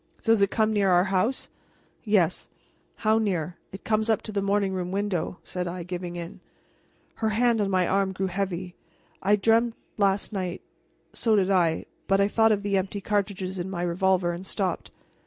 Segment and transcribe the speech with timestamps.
[0.23, 1.47] "Does it come near our house?"
[2.03, 2.49] "Yes."
[2.95, 6.39] "How near?" "It comes up to the morning room window," said I, giving in.
[7.17, 8.73] Her hand on my arm grew heavy.
[9.21, 10.61] "I dreamed last night"
[11.13, 14.89] "So did I" but I thought of the empty cartridges in my revolver, and stopped.